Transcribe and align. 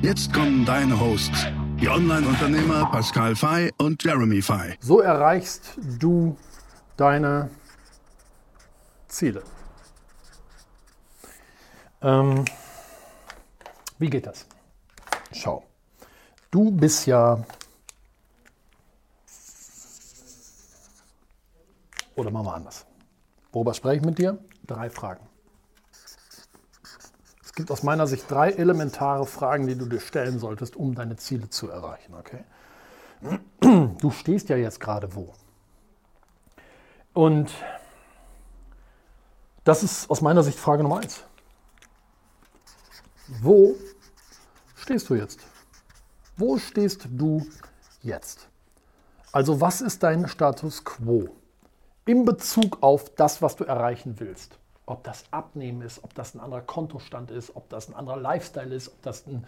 Jetzt 0.00 0.32
kommen 0.32 0.64
deine 0.64 0.98
Hosts, 0.98 1.46
die 1.80 1.88
Online-Unternehmer 1.88 2.86
Pascal 2.86 3.34
Fay 3.34 3.72
und 3.78 4.02
Jeremy 4.04 4.40
Fay. 4.40 4.76
So 4.80 5.00
erreichst 5.00 5.76
du 5.98 6.36
deine 6.96 7.50
Ziele. 9.08 9.42
Ähm, 12.00 12.44
wie 13.98 14.08
geht 14.08 14.28
das? 14.28 14.46
Schau, 15.32 15.64
du 16.52 16.70
bist 16.70 17.06
ja, 17.06 17.44
oder 22.14 22.30
machen 22.30 22.46
wir 22.46 22.54
anders. 22.54 22.86
Worüber 23.50 23.74
spreche 23.74 23.96
ich 23.96 24.06
mit 24.06 24.18
dir? 24.18 24.38
Drei 24.64 24.90
Fragen. 24.90 25.26
Gibt 27.58 27.72
aus 27.72 27.82
meiner 27.82 28.06
Sicht 28.06 28.30
drei 28.30 28.52
elementare 28.52 29.26
Fragen, 29.26 29.66
die 29.66 29.76
du 29.76 29.86
dir 29.86 29.98
stellen 29.98 30.38
solltest, 30.38 30.76
um 30.76 30.94
deine 30.94 31.16
Ziele 31.16 31.50
zu 31.50 31.68
erreichen. 31.68 32.14
Okay? 32.14 32.44
Du 33.98 34.12
stehst 34.12 34.48
ja 34.48 34.56
jetzt 34.56 34.78
gerade 34.78 35.12
wo. 35.16 35.34
Und 37.14 37.50
das 39.64 39.82
ist 39.82 40.08
aus 40.08 40.20
meiner 40.20 40.44
Sicht 40.44 40.56
Frage 40.56 40.84
Nummer 40.84 40.98
eins. 40.98 41.24
Wo 43.42 43.74
stehst 44.76 45.10
du 45.10 45.16
jetzt? 45.16 45.40
Wo 46.36 46.58
stehst 46.58 47.08
du 47.10 47.44
jetzt? 48.02 48.48
Also 49.32 49.60
was 49.60 49.80
ist 49.80 50.04
dein 50.04 50.28
Status 50.28 50.84
quo 50.84 51.30
in 52.06 52.24
Bezug 52.24 52.84
auf 52.84 53.12
das, 53.16 53.42
was 53.42 53.56
du 53.56 53.64
erreichen 53.64 54.20
willst? 54.20 54.60
Ob 54.88 55.04
das 55.04 55.24
Abnehmen 55.30 55.82
ist, 55.82 56.02
ob 56.02 56.14
das 56.14 56.34
ein 56.34 56.40
anderer 56.40 56.62
Kontostand 56.62 57.30
ist, 57.30 57.54
ob 57.54 57.68
das 57.68 57.88
ein 57.88 57.94
anderer 57.94 58.16
Lifestyle 58.16 58.74
ist, 58.74 58.88
ob 58.88 59.02
das 59.02 59.26
ein, 59.26 59.44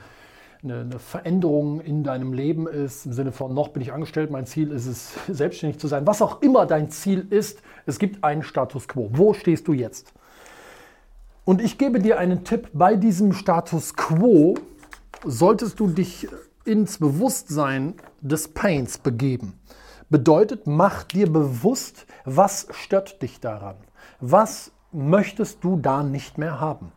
eine, 0.63 0.81
eine, 0.81 0.99
Veränderung 0.99 1.81
in 1.81 2.05
deinem 2.05 2.35
Leben 2.35 2.69
ist, 2.69 3.07
im 3.07 3.15
Sinne 3.15 3.33
von 3.33 3.55
noch 3.55 3.69
bin 3.69 3.83
ich 3.83 3.93
angestellt, 3.93 4.31
mein 4.31 4.47
Ziel 4.47 4.71
ist 4.71 4.87
es, 4.87 5.13
selbstständig 5.29 5.81
zu 5.81 5.89
sein. 5.89 6.07
Was 6.07 6.21
auch 6.21 6.43
immer 6.43 6.67
dein 6.67 6.91
Ziel 6.91 7.27
ist, 7.31 7.63
es 7.87 7.99
gibt 7.99 8.23
einen 8.23 8.43
Status 8.43 8.87
quo. 8.87 9.09
Wo 9.13 9.33
stehst 9.33 9.67
du 9.67 9.73
jetzt? 9.73 10.13
Und 11.47 11.63
ich 11.63 11.79
gebe 11.79 12.01
dir 12.01 12.19
einen 12.19 12.45
Tipp, 12.45 12.69
bei 12.75 12.97
diesem 12.97 13.33
Status 13.33 13.97
quo 13.97 14.57
solltest 15.25 15.81
du 15.81 15.89
dich 15.89 16.29
ins 16.65 16.99
Bewusstsein 16.99 17.95
des 18.21 18.49
Pains 18.49 18.99
begeben. 18.99 19.59
Bedeutet, 20.11 20.67
mach 20.67 21.05
dir 21.05 21.33
bewusst, 21.33 22.07
was 22.25 22.67
stört 22.73 23.23
dich 23.23 23.41
daran? 23.41 23.77
Was 24.21 24.73
möchtest 24.93 25.65
du 25.65 25.77
da 25.77 26.03
nicht 26.03 26.39
mehr 26.39 26.61
haben? 26.61 26.93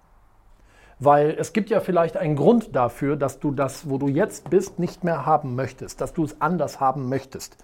Weil 0.99 1.31
es 1.31 1.53
gibt 1.53 1.69
ja 1.69 1.79
vielleicht 1.79 2.17
einen 2.17 2.35
Grund 2.35 2.75
dafür, 2.75 3.15
dass 3.15 3.39
du 3.39 3.51
das, 3.51 3.89
wo 3.89 3.97
du 3.97 4.07
jetzt 4.07 4.49
bist, 4.49 4.79
nicht 4.79 5.03
mehr 5.03 5.25
haben 5.25 5.55
möchtest, 5.55 5.99
dass 6.01 6.13
du 6.13 6.23
es 6.23 6.39
anders 6.39 6.79
haben 6.79 7.09
möchtest. 7.09 7.57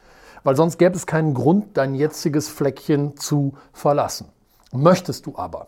Weil 0.43 0.55
sonst 0.55 0.77
gäbe 0.77 0.95
es 0.95 1.05
keinen 1.05 1.33
Grund, 1.33 1.77
dein 1.77 1.95
jetziges 1.95 2.49
Fleckchen 2.49 3.17
zu 3.17 3.53
verlassen. 3.71 4.27
Möchtest 4.71 5.25
du 5.25 5.37
aber. 5.37 5.67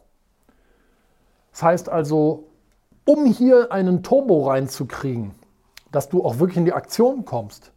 Das 1.52 1.64
heißt 1.64 1.90
also, 1.90 2.46
um 3.06 3.26
hier 3.26 3.72
einen 3.72 4.04
Turbo 4.04 4.48
reinzukriegen, 4.48 5.32
dass 5.92 6.10
du 6.10 6.24
auch 6.24 6.40
wirklich 6.40 6.58
in 6.58 6.66
die 6.66 6.74
Aktion 6.74 7.26
kommst, 7.26 7.72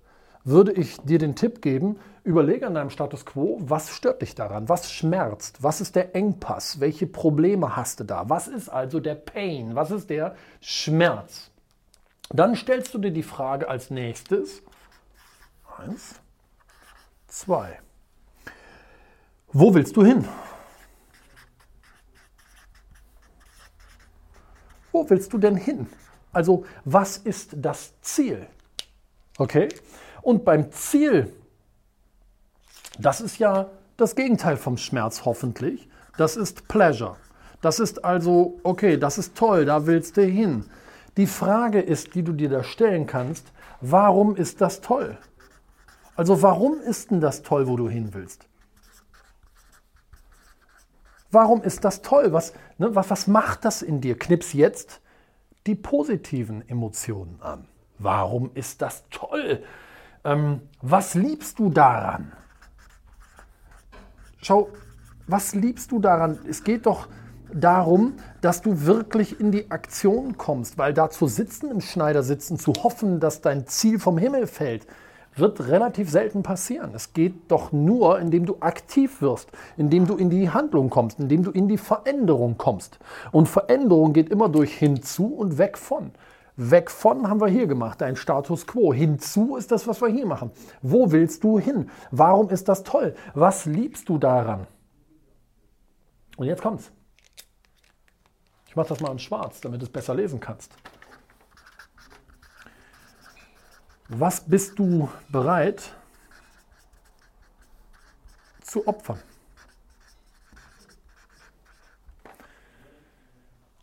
würde 0.45 0.73
ich 0.73 0.99
dir 0.99 1.19
den 1.19 1.35
Tipp 1.35 1.63
geben, 1.63 1.99
überlege 2.23 2.67
an 2.67 2.75
deinem 2.75 2.91
Status 2.91 3.25
quo, 3.25 3.59
was 3.61 3.91
stört 3.91 4.23
dich 4.23 4.35
daran, 4.35 4.69
was 4.69 4.93
schmerzt, 4.93 5.63
was 5.63 5.81
ist 5.81 5.97
der 5.97 6.15
Engpass, 6.15 6.81
welche 6.81 7.07
Probleme 7.07 7.77
hast 7.77 8.01
du 8.01 8.05
da, 8.05 8.29
was 8.29 8.49
ist 8.49 8.69
also 8.69 9.01
der 9.01 9.15
Pain, 9.15 9.75
was 9.75 9.91
ist 9.91 10.11
der 10.11 10.37
Schmerz. 10.61 11.51
Dann 12.31 12.57
stellst 12.57 12.93
du 12.95 12.99
dir 12.99 13.11
die 13.11 13.23
Frage 13.23 13.69
als 13.69 13.91
nächstes, 13.91 14.63
eins, 15.79 16.21
zwei, 17.27 17.79
wo 19.53 19.73
willst 19.73 19.97
du 19.97 20.05
hin? 20.05 20.27
Wo 24.93 25.09
willst 25.09 25.33
du 25.33 25.39
denn 25.39 25.57
hin? 25.57 25.87
Also 26.33 26.65
was 26.85 27.17
ist 27.17 27.51
das 27.57 27.93
Ziel? 28.01 28.47
Okay? 29.39 29.69
Und 30.25 30.47
beim 30.47 30.73
Ziel, 30.73 31.35
das 32.99 33.21
ist 33.21 33.39
ja 33.39 33.69
das 33.99 34.17
Gegenteil 34.17 34.57
vom 34.57 34.79
Schmerz 34.79 35.27
hoffentlich. 35.27 35.87
Das 36.17 36.37
ist 36.37 36.67
Pleasure. 36.67 37.17
Das 37.61 37.79
ist 37.79 38.05
also, 38.05 38.59
okay, 38.63 38.97
das 38.97 39.19
ist 39.19 39.37
toll, 39.37 39.67
da 39.67 39.87
willst 39.87 40.17
du 40.17 40.23
hin. 40.23 40.65
Die 41.19 41.27
Frage 41.27 41.81
ist, 41.81 42.15
die 42.15 42.23
du 42.23 42.33
dir 42.33 42.49
da 42.49 42.65
stellen 42.65 43.07
kannst, 43.07 43.53
warum 43.83 44.35
ist 44.35 44.63
das 44.63 44.81
toll? 44.81 45.19
Also 46.17 46.41
warum 46.41 46.81
ist 46.81 47.11
denn 47.11 47.21
das 47.21 47.43
toll, 47.43 47.69
wo 47.69 47.77
du 47.77 47.91
hin 47.91 48.15
willst? 48.15 48.47
Warum 51.31 51.63
ist 51.63 51.85
das 51.85 52.01
toll? 52.01 52.33
Was, 52.33 52.55
ne, 52.79 52.95
was, 52.95 53.11
was 53.11 53.27
macht 53.27 53.67
das 53.67 53.83
in 53.83 54.01
dir? 54.01 54.19
Knips 54.19 54.55
jetzt 54.55 55.03
die 55.67 55.75
positiven 55.75 56.67
Emotionen 56.67 57.43
an. 57.43 57.69
Warum 57.99 58.51
ist 58.55 58.81
das 58.81 59.05
toll? 59.11 59.63
Ähm, 60.25 60.63
was 60.81 61.15
liebst 61.15 61.59
du 61.59 61.69
daran? 61.69 62.33
Schau, 64.41 64.69
was 65.27 65.55
liebst 65.55 65.93
du 65.93 66.01
daran? 66.01 66.39
Es 66.49 66.65
geht 66.65 66.87
doch 66.87 67.09
darum, 67.53 68.15
dass 68.41 68.63
du 68.63 68.87
wirklich 68.87 69.39
in 69.39 69.53
die 69.53 69.71
Aktion 69.71 70.37
kommst, 70.37 70.79
weil 70.79 70.95
da 70.95 71.11
zu 71.11 71.27
sitzen 71.27 71.71
im 71.71 71.81
Schneidersitz 71.81 72.55
zu 72.57 72.73
hoffen, 72.83 73.21
dass 73.21 73.43
dein 73.43 73.67
Ziel 73.67 73.99
vom 73.99 74.19
Himmel 74.19 74.47
fällt, 74.47 74.87
wird 75.37 75.69
relativ 75.69 76.11
selten 76.11 76.43
passieren. 76.43 76.93
Es 76.95 77.13
geht 77.13 77.51
doch 77.51 77.73
nur, 77.73 78.19
indem 78.19 78.47
du 78.47 78.59
aktiv 78.61 79.21
wirst, 79.21 79.51
indem 79.77 80.07
du 80.07 80.17
in 80.17 80.31
die 80.31 80.51
Handlung 80.51 80.91
kommst, 80.91 81.19
indem 81.19 81.43
du 81.43 81.51
in 81.51 81.69
die 81.69 81.79
Veränderung 81.79 82.57
kommst. 82.57 82.99
Und 83.33 83.49
Veränderung 83.49 84.13
geht 84.13 84.31
immer 84.31 84.49
durch 84.49 84.75
hinzu 84.75 85.27
und 85.27 85.59
weg 85.59 85.77
von. 85.77 86.13
Weg 86.57 86.91
von 86.91 87.29
haben 87.29 87.41
wir 87.41 87.49
hier 87.49 87.67
gemacht, 87.67 88.01
dein 88.01 88.15
Status 88.15 88.67
quo. 88.67 88.95
Hinzu 88.95 89.57
ist 89.57 89.73
das, 89.73 89.89
was 89.89 90.01
wir 90.01 90.09
hier 90.09 90.27
machen. 90.27 90.53
Wo 90.83 91.11
willst 91.11 91.43
du 91.43 91.59
hin? 91.59 91.91
Warum 92.13 92.49
ist 92.51 92.69
das 92.69 92.85
toll? 92.85 93.17
Was 93.35 93.65
liebst 93.65 94.09
du 94.09 94.19
daran? 94.19 94.67
Und 96.37 96.47
jetzt 96.47 96.63
kommt's. 96.63 96.93
Ich 98.69 98.77
mache 98.77 98.89
das 98.89 99.01
mal 99.01 99.11
in 99.13 99.19
schwarz, 99.19 99.61
damit 99.61 99.81
du 99.81 99.87
es 99.87 99.93
besser 99.93 100.15
lesen 100.15 100.39
kannst. 100.39 100.75
Was 104.09 104.41
bist 104.41 104.79
du 104.79 105.09
bereit 105.29 105.93
zu 108.63 108.87
opfern? 108.87 109.19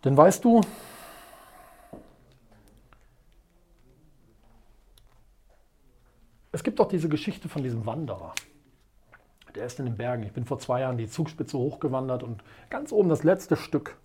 Denn 0.04 0.16
weißt 0.16 0.44
du, 0.44 0.62
es 6.52 6.64
gibt 6.64 6.80
doch 6.80 6.88
diese 6.88 7.10
Geschichte 7.10 7.50
von 7.50 7.64
diesem 7.64 7.86
Wanderer. 7.86 8.34
Der 9.56 9.66
ist 9.66 9.80
in 9.80 9.86
den 9.86 9.98
Bergen. 9.98 10.24
Ich 10.24 10.34
bin 10.34 10.46
vor 10.46 10.60
zwei 10.60 10.82
Jahren 10.82 10.98
die 10.98 11.10
Zugspitze 11.10 11.58
hochgewandert 11.58 12.24
und 12.24 12.44
ganz 12.70 12.92
oben 12.92 13.10
das 13.10 13.24
letzte 13.24 13.56
Stück, 13.56 13.98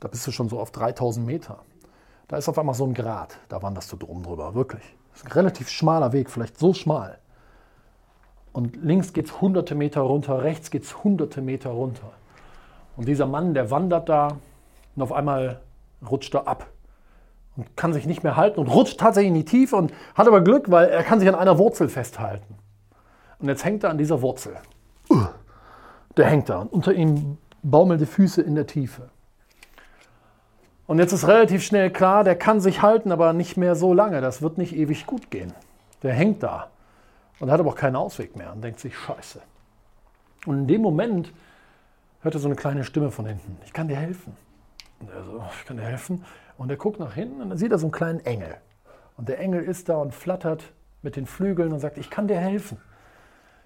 da 0.00 0.08
bist 0.08 0.26
du 0.26 0.32
schon 0.32 0.48
so 0.48 0.58
auf 0.60 0.70
3000 0.72 1.26
Meter. 1.26 1.60
Da 2.28 2.36
ist 2.36 2.48
auf 2.48 2.58
einmal 2.58 2.74
so 2.74 2.86
ein 2.86 2.94
Grat, 2.94 3.38
da 3.48 3.62
wanderst 3.62 3.92
du 3.92 3.96
drum 3.96 4.22
drüber, 4.22 4.54
wirklich. 4.54 4.82
Das 5.12 5.22
ist 5.22 5.26
ein 5.26 5.32
relativ 5.32 5.68
schmaler 5.68 6.12
Weg, 6.12 6.30
vielleicht 6.30 6.58
so 6.58 6.74
schmal. 6.74 7.18
Und 8.52 8.76
links 8.76 9.12
geht 9.12 9.26
es 9.26 9.40
hunderte 9.40 9.74
Meter 9.74 10.02
runter, 10.02 10.42
rechts 10.42 10.70
geht 10.70 10.84
es 10.84 11.04
hunderte 11.04 11.40
Meter 11.40 11.70
runter. 11.70 12.12
Und 12.96 13.08
dieser 13.08 13.26
Mann, 13.26 13.54
der 13.54 13.70
wandert 13.70 14.08
da 14.08 14.38
und 14.96 15.02
auf 15.02 15.12
einmal 15.12 15.60
rutscht 16.08 16.34
er 16.34 16.46
ab 16.46 16.66
und 17.56 17.76
kann 17.76 17.92
sich 17.92 18.06
nicht 18.06 18.22
mehr 18.22 18.36
halten 18.36 18.60
und 18.60 18.68
rutscht 18.68 18.98
tatsächlich 18.98 19.28
in 19.28 19.34
die 19.34 19.44
Tiefe 19.44 19.76
und 19.76 19.92
hat 20.14 20.26
aber 20.26 20.40
Glück, 20.40 20.70
weil 20.70 20.88
er 20.88 21.02
kann 21.02 21.20
sich 21.20 21.28
an 21.28 21.34
einer 21.34 21.58
Wurzel 21.58 21.88
festhalten. 21.88 22.56
Und 23.38 23.48
jetzt 23.48 23.64
hängt 23.64 23.84
er 23.84 23.90
an 23.90 23.98
dieser 23.98 24.22
Wurzel. 24.22 24.56
Der 26.16 26.26
hängt 26.26 26.48
da 26.48 26.60
und 26.60 26.72
unter 26.72 26.92
ihm 26.92 27.38
baumeln 27.62 27.98
die 27.98 28.06
Füße 28.06 28.42
in 28.42 28.54
der 28.54 28.66
Tiefe. 28.66 29.10
Und 30.86 30.98
jetzt 30.98 31.12
ist 31.12 31.26
relativ 31.26 31.64
schnell 31.64 31.90
klar, 31.90 32.24
der 32.24 32.36
kann 32.36 32.60
sich 32.60 32.82
halten, 32.82 33.10
aber 33.10 33.32
nicht 33.32 33.56
mehr 33.56 33.74
so 33.74 33.94
lange. 33.94 34.20
Das 34.20 34.42
wird 34.42 34.58
nicht 34.58 34.76
ewig 34.76 35.06
gut 35.06 35.30
gehen. 35.30 35.52
Der 36.02 36.12
hängt 36.12 36.42
da 36.42 36.68
und 37.40 37.50
hat 37.50 37.60
aber 37.60 37.70
auch 37.70 37.76
keinen 37.76 37.96
Ausweg 37.96 38.36
mehr 38.36 38.52
und 38.52 38.62
denkt 38.62 38.80
sich, 38.80 38.96
scheiße. 38.96 39.40
Und 40.46 40.58
in 40.58 40.66
dem 40.66 40.82
Moment 40.82 41.32
hört 42.20 42.34
er 42.34 42.40
so 42.40 42.48
eine 42.48 42.56
kleine 42.56 42.84
Stimme 42.84 43.10
von 43.10 43.26
hinten. 43.26 43.56
Ich 43.64 43.72
kann 43.72 43.88
dir 43.88 43.96
helfen. 43.96 44.36
Und 45.00 45.10
so, 45.26 45.44
ich 45.60 45.64
kann 45.66 45.76
dir 45.76 45.84
helfen. 45.84 46.24
Und 46.56 46.70
er 46.70 46.76
guckt 46.76 47.00
nach 47.00 47.14
hinten 47.14 47.40
und 47.40 47.50
dann 47.50 47.58
sieht 47.58 47.72
er 47.72 47.78
so 47.78 47.86
einen 47.86 47.92
kleinen 47.92 48.20
Engel. 48.20 48.56
Und 49.16 49.28
der 49.28 49.38
Engel 49.38 49.62
ist 49.62 49.88
da 49.88 49.96
und 49.96 50.14
flattert 50.14 50.72
mit 51.02 51.16
den 51.16 51.26
Flügeln 51.26 51.72
und 51.72 51.80
sagt, 51.80 51.98
ich 51.98 52.10
kann 52.10 52.28
dir 52.28 52.38
helfen. 52.38 52.78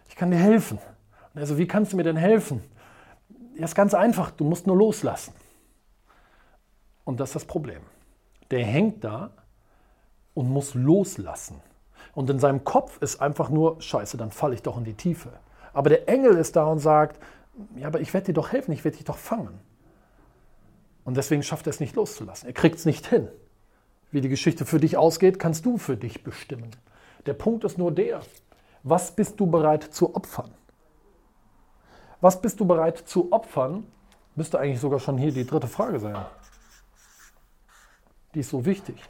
Ich 0.08 0.16
kann 0.16 0.30
dir 0.30 0.38
helfen. 0.38 0.78
Und 1.34 1.40
er 1.40 1.46
so, 1.46 1.58
wie 1.58 1.66
kannst 1.66 1.92
du 1.92 1.96
mir 1.96 2.02
denn 2.02 2.16
helfen? 2.16 2.62
Ja, 3.56 3.64
ist 3.64 3.74
ganz 3.74 3.94
einfach, 3.94 4.30
du 4.30 4.44
musst 4.44 4.66
nur 4.66 4.76
loslassen. 4.76 5.34
Und 7.04 7.20
das 7.20 7.30
ist 7.30 7.34
das 7.36 7.44
Problem. 7.44 7.80
Der 8.50 8.64
hängt 8.64 9.04
da 9.04 9.30
und 10.34 10.48
muss 10.50 10.74
loslassen. 10.74 11.60
Und 12.14 12.30
in 12.30 12.38
seinem 12.38 12.64
Kopf 12.64 13.00
ist 13.02 13.20
einfach 13.20 13.50
nur, 13.50 13.80
scheiße, 13.80 14.16
dann 14.16 14.30
falle 14.30 14.54
ich 14.54 14.62
doch 14.62 14.76
in 14.78 14.84
die 14.84 14.94
Tiefe. 14.94 15.30
Aber 15.72 15.88
der 15.90 16.08
Engel 16.08 16.36
ist 16.36 16.56
da 16.56 16.64
und 16.64 16.78
sagt, 16.78 17.20
ja, 17.76 17.86
aber 17.86 18.00
ich 18.00 18.12
werde 18.14 18.26
dir 18.26 18.32
doch 18.34 18.52
helfen, 18.52 18.72
ich 18.72 18.84
werde 18.84 18.96
dich 18.96 19.04
doch 19.04 19.18
fangen. 19.18 19.60
Und 21.08 21.16
deswegen 21.16 21.42
schafft 21.42 21.66
er 21.66 21.70
es 21.70 21.80
nicht 21.80 21.96
loszulassen. 21.96 22.48
Er 22.48 22.52
kriegt 22.52 22.76
es 22.76 22.84
nicht 22.84 23.06
hin. 23.06 23.28
Wie 24.10 24.20
die 24.20 24.28
Geschichte 24.28 24.66
für 24.66 24.78
dich 24.78 24.98
ausgeht, 24.98 25.38
kannst 25.38 25.64
du 25.64 25.78
für 25.78 25.96
dich 25.96 26.22
bestimmen. 26.22 26.70
Der 27.24 27.32
Punkt 27.32 27.64
ist 27.64 27.78
nur 27.78 27.92
der, 27.92 28.20
was 28.82 29.12
bist 29.16 29.40
du 29.40 29.46
bereit 29.46 29.84
zu 29.84 30.14
opfern? 30.14 30.52
Was 32.20 32.42
bist 32.42 32.60
du 32.60 32.66
bereit 32.66 32.98
zu 32.98 33.32
opfern? 33.32 33.86
Müsste 34.34 34.58
eigentlich 34.58 34.80
sogar 34.80 35.00
schon 35.00 35.16
hier 35.16 35.32
die 35.32 35.46
dritte 35.46 35.66
Frage 35.66 35.98
sein. 35.98 36.26
Die 38.34 38.40
ist 38.40 38.50
so 38.50 38.66
wichtig. 38.66 39.02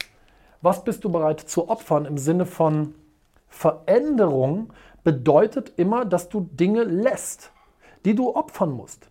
Was 0.61 0.85
bist 0.85 1.03
du 1.03 1.11
bereit 1.11 1.41
zu 1.41 1.67
opfern 1.67 2.05
im 2.05 2.17
Sinne 2.17 2.45
von 2.45 2.95
Veränderung 3.49 4.71
bedeutet 5.03 5.73
immer, 5.75 6.05
dass 6.05 6.29
du 6.29 6.47
Dinge 6.49 6.83
lässt, 6.83 7.51
die 8.05 8.15
du 8.15 8.33
opfern 8.33 8.71
musst. 8.71 9.09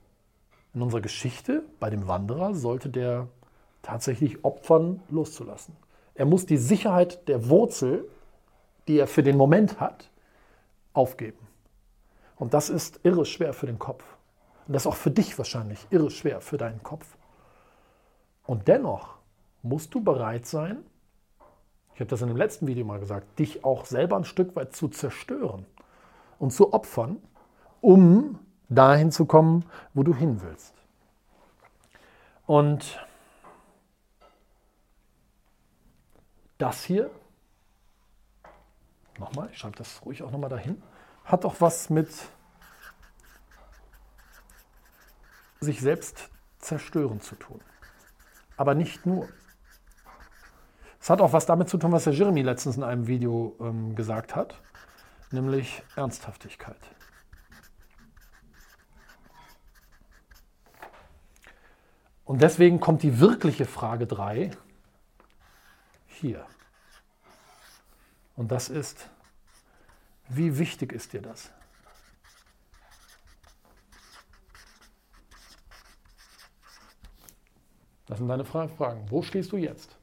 In 0.75 0.83
unserer 0.83 1.01
Geschichte 1.01 1.63
bei 1.81 1.91
dem 1.91 2.07
Wanderer 2.09 2.55
sollte 2.55 2.89
der 2.89 3.29
tatsächlich 3.83 4.45
opfern, 4.45 5.03
loszulassen. 5.09 5.77
Er 6.15 6.27
muss 6.27 6.47
die 6.47 6.57
Sicherheit 6.57 7.29
der 7.29 7.49
Wurzel, 7.49 8.09
die 8.87 8.99
er 8.99 9.07
für 9.07 9.23
den 9.23 9.37
Moment 9.37 9.81
hat, 9.81 10.11
aufgeben. 10.93 11.39
Und 12.37 12.55
das 12.55 12.71
ist 12.71 13.01
irre 13.03 13.25
schwer 13.25 13.53
für 13.53 13.67
den 13.67 13.79
Kopf. 13.79 14.05
Und 14.67 14.75
das 14.75 14.83
ist 14.83 14.87
auch 14.87 14.97
für 14.97 15.11
dich 15.11 15.37
wahrscheinlich 15.39 15.87
irre 15.91 16.11
schwer 16.11 16.41
für 16.41 16.59
deinen 16.59 16.83
Kopf. 16.83 17.17
Und 18.47 18.69
dennoch 18.69 19.15
musst 19.63 19.95
du 19.95 20.03
bereit 20.03 20.47
sein, 20.47 20.85
ich 21.95 22.01
habe 22.01 22.11
das 22.11 22.23
in 22.23 22.29
dem 22.29 22.37
letzten 22.37 22.67
Video 22.67 22.85
mal 22.85 23.01
gesagt, 23.01 23.39
dich 23.39 23.65
auch 23.65 23.85
selber 23.85 24.17
ein 24.17 24.25
Stück 24.25 24.55
weit 24.55 24.75
zu 24.75 24.89
zerstören 24.89 25.67
und 26.39 26.53
zu 26.53 26.73
opfern, 26.73 27.17
um 27.81 28.39
dahin 28.69 29.11
zu 29.11 29.27
kommen, 29.27 29.65
wo 29.95 30.03
du 30.03 30.15
hin 30.15 30.41
willst. 30.43 30.75
Und 32.47 33.05
das 36.59 36.85
hier, 36.85 37.11
nochmal, 39.19 39.49
ich 39.53 39.59
schreibe 39.59 39.77
das 39.77 40.05
ruhig 40.05 40.23
auch 40.23 40.31
nochmal 40.31 40.51
dahin, 40.51 40.83
hat 41.25 41.45
auch 41.45 41.61
was 41.61 41.91
mit 41.91 42.09
sich 45.61 45.81
selbst 45.81 46.31
zerstören 46.59 47.21
zu 47.21 47.35
tun. 47.37 47.61
Aber 48.57 48.75
nicht 48.75 49.07
nur. 49.07 49.29
Es 51.01 51.11
hat 51.11 51.21
auch 51.21 51.33
was 51.33 51.47
damit 51.47 51.69
zu 51.69 51.79
tun, 51.79 51.93
was 51.93 52.05
der 52.05 52.13
Jeremy 52.13 52.43
letztens 52.43 52.77
in 52.77 52.83
einem 52.83 53.07
Video 53.07 53.57
ähm, 53.61 53.95
gesagt 53.95 54.35
hat, 54.35 54.61
nämlich 55.31 55.83
Ernsthaftigkeit. 55.95 56.77
Und 62.29 62.43
deswegen 62.43 62.79
kommt 62.79 63.03
die 63.03 63.21
wirkliche 63.21 63.65
Frage 63.65 64.07
3 64.07 64.51
hier. 66.09 66.45
Und 68.37 68.53
das 68.53 68.69
ist, 68.69 69.09
wie 70.29 70.59
wichtig 70.59 70.93
ist 70.93 71.15
dir 71.15 71.23
das? 71.23 71.51
Das 78.05 78.19
sind 78.19 78.29
deine 78.29 78.45
Fragen. 78.45 79.07
Wo 79.09 79.23
stehst 79.23 79.51
du 79.53 79.57
jetzt? 79.57 79.97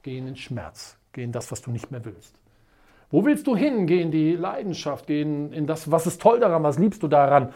Geh 0.00 0.16
in 0.16 0.24
den 0.24 0.36
Schmerz, 0.36 0.96
geh 1.12 1.24
in 1.24 1.30
das, 1.30 1.52
was 1.52 1.60
du 1.60 1.70
nicht 1.70 1.90
mehr 1.90 2.02
willst. 2.06 2.34
Wo 3.10 3.22
willst 3.26 3.46
du 3.46 3.54
hin? 3.54 3.86
Geh 3.86 4.00
in 4.00 4.10
die 4.10 4.32
Leidenschaft, 4.32 5.08
geh 5.08 5.20
in, 5.20 5.52
in 5.52 5.66
das, 5.66 5.90
was 5.90 6.06
ist 6.06 6.22
toll 6.22 6.40
daran, 6.40 6.62
was 6.62 6.78
liebst 6.78 7.02
du 7.02 7.08
daran? 7.08 7.52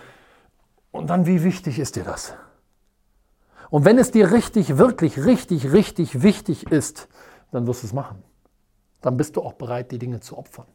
Und 0.93 1.09
dann, 1.09 1.25
wie 1.25 1.43
wichtig 1.43 1.79
ist 1.79 1.97
dir 1.97 2.05
das? 2.05 2.35
Und 3.71 3.85
wenn 3.85 3.99
es 3.99 4.11
dir 4.11 4.33
richtig, 4.33 4.79
wirklich, 4.79 5.25
richtig, 5.25 5.73
richtig 5.73 6.23
wichtig 6.23 6.71
ist, 6.71 7.09
dann 7.51 7.67
wirst 7.67 7.83
du 7.83 7.87
es 7.87 7.93
machen. 7.93 8.23
Dann 9.01 9.17
bist 9.17 9.37
du 9.37 9.43
auch 9.43 9.55
bereit, 9.55 9.91
die 9.93 9.99
Dinge 9.99 10.21
zu 10.21 10.37
opfern. 10.37 10.67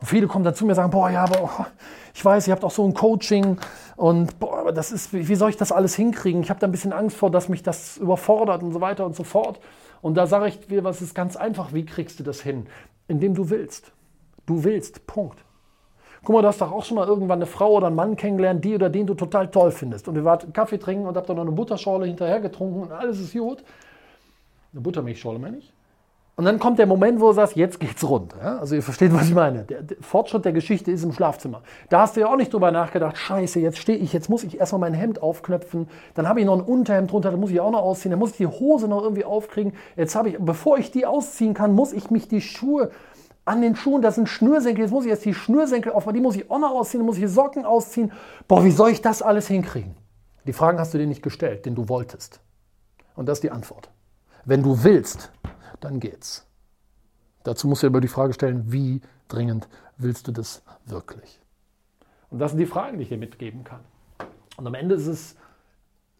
Und 0.00 0.06
viele 0.06 0.26
kommen 0.26 0.44
dann 0.44 0.54
zu 0.54 0.64
mir 0.64 0.72
und 0.72 0.76
sagen, 0.76 0.90
boah, 0.90 1.10
ja, 1.10 1.24
aber 1.24 1.42
oh, 1.42 1.64
ich 2.12 2.24
weiß, 2.24 2.48
ihr 2.48 2.52
habt 2.52 2.64
auch 2.64 2.70
so 2.70 2.84
ein 2.86 2.94
Coaching 2.94 3.58
und 3.96 4.38
boah, 4.38 4.58
aber 4.58 4.72
das 4.72 4.90
ist, 4.92 5.12
wie 5.12 5.34
soll 5.34 5.50
ich 5.50 5.56
das 5.56 5.72
alles 5.72 5.94
hinkriegen? 5.94 6.42
Ich 6.42 6.50
habe 6.50 6.60
da 6.60 6.66
ein 6.66 6.72
bisschen 6.72 6.92
Angst 6.92 7.16
vor, 7.16 7.30
dass 7.30 7.48
mich 7.48 7.62
das 7.62 7.96
überfordert 7.96 8.62
und 8.62 8.72
so 8.72 8.80
weiter 8.80 9.06
und 9.06 9.14
so 9.14 9.24
fort. 9.24 9.60
Und 10.02 10.14
da 10.14 10.26
sage 10.26 10.48
ich 10.48 10.66
dir, 10.66 10.84
was 10.84 11.00
ist 11.00 11.14
ganz 11.14 11.36
einfach, 11.36 11.72
wie 11.72 11.86
kriegst 11.86 12.18
du 12.18 12.24
das 12.24 12.40
hin? 12.40 12.66
Indem 13.06 13.34
du 13.34 13.50
willst. 13.50 13.92
Du 14.46 14.64
willst, 14.64 15.06
Punkt. 15.06 15.43
Guck 16.24 16.34
mal, 16.34 16.42
du 16.42 16.48
hast 16.48 16.60
doch 16.60 16.72
auch 16.72 16.84
schon 16.84 16.96
mal 16.96 17.06
irgendwann 17.06 17.38
eine 17.38 17.46
Frau 17.46 17.72
oder 17.72 17.88
einen 17.88 17.96
Mann 17.96 18.16
kennengelernt, 18.16 18.64
die 18.64 18.74
oder 18.74 18.88
den 18.88 19.06
du 19.06 19.14
total 19.14 19.48
toll 19.50 19.70
findest. 19.70 20.08
Und 20.08 20.16
ihr 20.16 20.24
wart 20.24 20.52
Kaffee 20.54 20.78
trinken 20.78 21.06
und 21.06 21.16
habt 21.16 21.28
dann 21.28 21.36
noch 21.36 21.42
eine 21.42 21.52
Butterschorle 21.52 22.06
hinterher 22.06 22.40
getrunken 22.40 22.82
und 22.82 22.92
alles 22.92 23.20
ist 23.20 23.34
gut. 23.34 23.62
Eine 24.72 24.80
Buttermilchschorle 24.80 25.38
meine 25.38 25.58
ich. 25.58 25.72
Und 26.36 26.46
dann 26.46 26.58
kommt 26.58 26.80
der 26.80 26.86
Moment, 26.86 27.20
wo 27.20 27.28
du 27.28 27.34
sagst, 27.34 27.54
jetzt 27.54 27.78
geht's 27.78 28.02
rund. 28.02 28.34
Ja? 28.42 28.58
Also 28.58 28.74
ihr 28.74 28.82
versteht, 28.82 29.14
was 29.14 29.28
ich 29.28 29.34
meine. 29.34 29.62
Der, 29.64 29.82
der, 29.82 29.98
Fortschritt 30.00 30.44
der 30.44 30.52
Geschichte 30.52 30.90
ist 30.90 31.04
im 31.04 31.12
Schlafzimmer. 31.12 31.62
Da 31.90 32.00
hast 32.00 32.16
du 32.16 32.20
ja 32.20 32.26
auch 32.26 32.36
nicht 32.36 32.52
drüber 32.52 32.72
nachgedacht, 32.72 33.16
scheiße, 33.16 33.60
jetzt 33.60 33.78
stehe 33.78 33.98
ich, 33.98 34.12
jetzt 34.12 34.28
muss 34.28 34.42
ich 34.42 34.58
erstmal 34.58 34.80
mein 34.80 34.94
Hemd 34.94 35.22
aufknöpfen, 35.22 35.88
dann 36.14 36.28
habe 36.28 36.40
ich 36.40 36.46
noch 36.46 36.58
ein 36.58 36.64
Unterhemd 36.64 37.12
drunter, 37.12 37.30
das 37.30 37.38
muss 37.38 37.52
ich 37.52 37.60
auch 37.60 37.70
noch 37.70 37.82
ausziehen, 37.82 38.10
dann 38.10 38.18
muss 38.18 38.32
ich 38.32 38.38
die 38.38 38.48
Hose 38.48 38.88
noch 38.88 39.02
irgendwie 39.02 39.24
aufkriegen. 39.24 39.74
Jetzt 39.94 40.16
habe 40.16 40.30
ich, 40.30 40.38
bevor 40.40 40.78
ich 40.78 40.90
die 40.90 41.06
ausziehen 41.06 41.54
kann, 41.54 41.72
muss 41.72 41.92
ich 41.92 42.10
mich 42.10 42.26
die 42.26 42.40
Schuhe 42.40 42.90
an 43.44 43.60
den 43.60 43.76
Schuhen, 43.76 44.02
das 44.02 44.14
sind 44.14 44.28
Schnürsenkel, 44.28 44.84
jetzt 44.84 44.90
muss 44.90 45.04
ich 45.04 45.10
jetzt 45.10 45.24
die 45.24 45.34
Schnürsenkel 45.34 45.92
aufmachen, 45.92 46.14
die 46.14 46.20
muss 46.20 46.36
ich 46.36 46.50
auch 46.50 46.58
noch 46.58 46.70
ausziehen, 46.70 47.04
muss 47.04 47.16
ich 47.16 47.22
die 47.22 47.28
Socken 47.28 47.64
ausziehen. 47.64 48.12
Boah, 48.48 48.64
wie 48.64 48.70
soll 48.70 48.90
ich 48.90 49.02
das 49.02 49.22
alles 49.22 49.48
hinkriegen? 49.48 49.96
Die 50.46 50.52
Fragen 50.52 50.78
hast 50.78 50.94
du 50.94 50.98
dir 50.98 51.06
nicht 51.06 51.22
gestellt, 51.22 51.66
den 51.66 51.74
du 51.74 51.88
wolltest. 51.88 52.40
Und 53.14 53.26
das 53.26 53.38
ist 53.38 53.42
die 53.42 53.50
Antwort. 53.50 53.90
Wenn 54.44 54.62
du 54.62 54.82
willst, 54.82 55.30
dann 55.80 56.00
geht's. 56.00 56.46
Dazu 57.42 57.68
musst 57.68 57.82
du 57.82 57.86
dir 57.86 57.92
aber 57.92 58.00
die 58.00 58.08
Frage 58.08 58.32
stellen, 58.32 58.72
wie 58.72 59.00
dringend 59.28 59.68
willst 59.98 60.26
du 60.26 60.32
das 60.32 60.62
wirklich? 60.86 61.40
Und 62.30 62.38
das 62.38 62.50
sind 62.52 62.58
die 62.58 62.66
Fragen, 62.66 62.96
die 62.98 63.04
ich 63.04 63.10
dir 63.10 63.18
mitgeben 63.18 63.64
kann. 63.64 63.80
Und 64.56 64.66
am 64.66 64.74
Ende 64.74 64.94
ist 64.94 65.06
es 65.06 65.36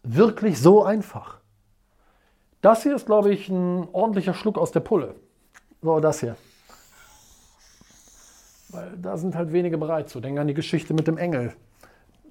wirklich 0.03 0.61
so 0.61 0.83
einfach. 0.83 1.39
Das 2.61 2.83
hier 2.83 2.95
ist, 2.95 3.05
glaube 3.05 3.31
ich, 3.31 3.49
ein 3.49 3.87
ordentlicher 3.91 4.33
Schluck 4.33 4.57
aus 4.57 4.71
der 4.71 4.79
Pulle. 4.79 5.15
So, 5.81 5.99
das 5.99 6.19
hier. 6.19 6.35
Weil 8.75 8.97
da 8.97 9.17
sind 9.17 9.35
halt 9.35 9.53
wenige 9.53 9.77
bereit 9.77 10.09
zu. 10.09 10.19
Denk 10.19 10.37
an 10.37 10.47
die 10.47 10.53
Geschichte 10.53 10.93
mit 10.93 11.07
dem 11.07 11.17
Engel. 11.17 11.53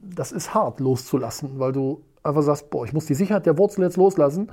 Das 0.02 0.30
ist 0.30 0.52
hart 0.52 0.80
loszulassen, 0.80 1.58
weil 1.58 1.72
du 1.72 2.02
einfach 2.22 2.42
sagst, 2.42 2.68
boah, 2.70 2.84
ich 2.84 2.92
muss 2.92 3.06
die 3.06 3.14
Sicherheit 3.14 3.46
der 3.46 3.56
Wurzel 3.56 3.82
jetzt 3.82 3.96
loslassen. 3.96 4.50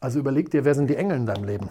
Also 0.00 0.18
überleg 0.18 0.50
dir, 0.50 0.66
wer 0.66 0.74
sind 0.74 0.90
die 0.90 0.96
Engel 0.96 1.16
in 1.16 1.24
deinem 1.26 1.44
Leben? 1.44 1.70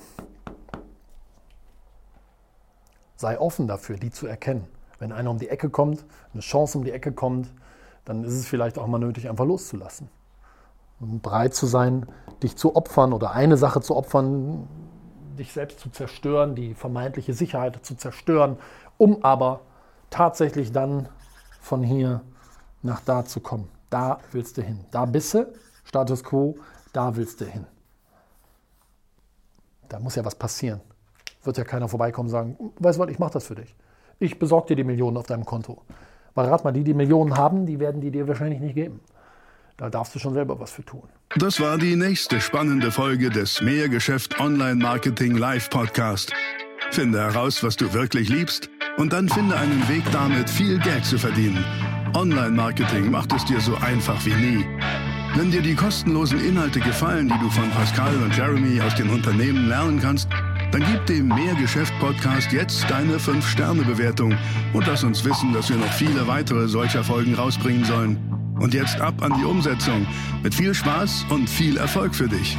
Sei 3.15 3.39
offen 3.39 3.67
dafür, 3.67 3.97
die 3.97 4.09
zu 4.09 4.25
erkennen. 4.25 4.65
Wenn 4.97 5.11
einer 5.11 5.29
um 5.29 5.37
die 5.37 5.49
Ecke 5.49 5.69
kommt, 5.69 6.03
eine 6.33 6.41
Chance 6.41 6.79
um 6.79 6.83
die 6.83 6.91
Ecke 6.91 7.11
kommt, 7.11 7.53
dann 8.05 8.23
ist 8.23 8.33
es 8.33 8.47
vielleicht 8.47 8.79
auch 8.79 8.87
mal 8.87 8.97
nötig, 8.97 9.29
einfach 9.29 9.45
loszulassen. 9.45 10.09
Und 10.99 11.21
bereit 11.21 11.53
zu 11.53 11.67
sein, 11.67 12.07
dich 12.41 12.55
zu 12.55 12.75
opfern 12.75 13.13
oder 13.13 13.31
eine 13.31 13.57
Sache 13.57 13.81
zu 13.81 13.95
opfern, 13.95 14.67
dich 15.35 15.51
selbst 15.51 15.79
zu 15.79 15.89
zerstören, 15.89 16.55
die 16.55 16.73
vermeintliche 16.73 17.33
Sicherheit 17.33 17.79
zu 17.85 17.95
zerstören, 17.95 18.57
um 18.97 19.23
aber 19.23 19.61
tatsächlich 20.09 20.71
dann 20.71 21.09
von 21.59 21.83
hier 21.83 22.21
nach 22.81 23.01
da 23.01 23.25
zu 23.25 23.39
kommen. 23.39 23.69
Da 23.89 24.19
willst 24.31 24.57
du 24.57 24.61
hin. 24.61 24.85
Da 24.91 25.05
bist 25.05 25.33
du, 25.33 25.51
Status 25.83 26.23
quo, 26.23 26.57
da 26.91 27.15
willst 27.15 27.41
du 27.41 27.45
hin. 27.45 27.65
Da 29.89 29.99
muss 29.99 30.15
ja 30.15 30.25
was 30.25 30.35
passieren. 30.35 30.81
Wird 31.43 31.57
ja 31.57 31.63
keiner 31.63 31.87
vorbeikommen 31.87 32.27
und 32.27 32.31
sagen, 32.31 32.57
weißt 32.79 32.97
du 32.97 33.03
was, 33.03 33.09
ich 33.09 33.19
mache 33.19 33.33
das 33.33 33.45
für 33.45 33.55
dich. 33.55 33.75
Ich 34.19 34.39
besorge 34.39 34.67
dir 34.67 34.77
die 34.77 34.83
Millionen 34.83 35.17
auf 35.17 35.27
deinem 35.27 35.45
Konto. 35.45 35.81
Weil 36.33 36.47
rat 36.47 36.63
mal, 36.63 36.71
die, 36.71 36.83
die 36.83 36.93
Millionen 36.93 37.37
haben, 37.37 37.65
die 37.65 37.79
werden 37.79 38.01
die 38.01 38.09
dir 38.09 38.27
wahrscheinlich 38.27 38.59
nicht 38.59 38.75
geben. 38.75 39.01
Da 39.77 39.89
darfst 39.89 40.13
du 40.15 40.19
schon 40.19 40.33
selber 40.33 40.59
was 40.59 40.71
für 40.71 40.85
tun. 40.85 41.09
Das 41.35 41.59
war 41.59 41.77
die 41.77 41.95
nächste 41.95 42.39
spannende 42.39 42.91
Folge 42.91 43.29
des 43.29 43.61
Mehrgeschäft 43.61 44.39
Online 44.39 44.75
Marketing 44.75 45.35
Live 45.35 45.69
Podcast. 45.69 46.31
Finde 46.91 47.19
heraus, 47.19 47.63
was 47.63 47.75
du 47.75 47.91
wirklich 47.91 48.29
liebst 48.29 48.69
und 48.97 49.13
dann 49.13 49.27
finde 49.27 49.57
einen 49.57 49.87
Weg 49.89 50.03
damit, 50.11 50.49
viel 50.49 50.77
Geld 50.79 51.05
zu 51.05 51.17
verdienen. 51.17 51.63
Online 52.15 52.51
Marketing 52.51 53.09
macht 53.09 53.33
es 53.33 53.43
dir 53.45 53.59
so 53.59 53.75
einfach 53.77 54.23
wie 54.25 54.35
nie. 54.35 54.65
Wenn 55.35 55.49
dir 55.49 55.63
die 55.63 55.73
kostenlosen 55.73 56.39
Inhalte 56.45 56.79
gefallen, 56.79 57.27
die 57.27 57.39
du 57.39 57.49
von 57.49 57.67
Pascal 57.71 58.15
und 58.17 58.37
Jeremy 58.37 58.79
aus 58.81 58.93
den 58.93 59.09
Unternehmen 59.09 59.67
lernen 59.67 59.99
kannst, 59.99 60.29
dann 60.71 60.83
gib 60.91 61.05
dem 61.07 61.27
Mehrgeschäft-Podcast 61.29 62.51
jetzt 62.51 62.87
deine 62.87 63.17
5-Sterne-Bewertung 63.17 64.37
und 64.73 64.85
lass 64.85 65.03
uns 65.03 65.25
wissen, 65.25 65.51
dass 65.51 65.69
wir 65.69 65.77
noch 65.77 65.91
viele 65.93 66.27
weitere 66.27 66.67
solcher 66.67 67.03
Folgen 67.03 67.33
rausbringen 67.33 67.85
sollen. 67.85 68.42
Und 68.59 68.73
jetzt 68.73 68.99
ab 69.01 69.21
an 69.21 69.33
die 69.37 69.45
Umsetzung. 69.45 70.05
Mit 70.41 70.53
viel 70.53 70.73
Spaß 70.73 71.25
und 71.29 71.49
viel 71.49 71.77
Erfolg 71.77 72.15
für 72.15 72.27
dich. 72.27 72.57